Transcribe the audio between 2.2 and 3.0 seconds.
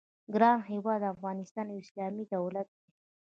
دولت دی.